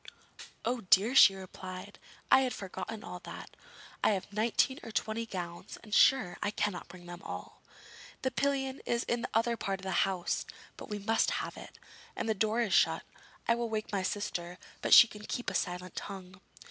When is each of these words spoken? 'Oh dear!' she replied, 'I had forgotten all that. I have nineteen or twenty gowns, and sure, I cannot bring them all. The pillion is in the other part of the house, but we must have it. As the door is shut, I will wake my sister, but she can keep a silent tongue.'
'Oh 0.65 0.81
dear!' 0.89 1.13
she 1.13 1.35
replied, 1.35 1.99
'I 2.31 2.41
had 2.41 2.53
forgotten 2.55 3.03
all 3.03 3.19
that. 3.19 3.55
I 4.03 4.13
have 4.13 4.33
nineteen 4.33 4.79
or 4.81 4.89
twenty 4.91 5.27
gowns, 5.27 5.77
and 5.83 5.93
sure, 5.93 6.39
I 6.41 6.49
cannot 6.49 6.87
bring 6.87 7.05
them 7.05 7.21
all. 7.21 7.61
The 8.23 8.31
pillion 8.31 8.81
is 8.87 9.03
in 9.03 9.21
the 9.21 9.29
other 9.35 9.55
part 9.55 9.79
of 9.79 9.83
the 9.83 9.91
house, 10.01 10.43
but 10.75 10.89
we 10.89 10.97
must 10.97 11.29
have 11.45 11.55
it. 11.55 11.77
As 12.15 12.25
the 12.25 12.33
door 12.33 12.61
is 12.61 12.73
shut, 12.73 13.03
I 13.47 13.53
will 13.53 13.69
wake 13.69 13.91
my 13.91 14.01
sister, 14.01 14.57
but 14.81 14.91
she 14.95 15.07
can 15.07 15.21
keep 15.27 15.51
a 15.51 15.53
silent 15.53 15.95
tongue.' 15.95 16.41